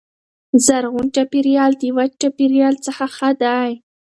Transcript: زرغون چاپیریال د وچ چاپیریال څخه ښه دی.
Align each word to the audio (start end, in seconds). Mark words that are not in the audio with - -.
زرغون 0.65 1.07
چاپیریال 1.15 1.71
د 1.77 1.83
وچ 1.97 2.11
چاپیریال 2.21 2.75
څخه 2.85 3.05
ښه 3.15 3.29
دی. 3.41 3.69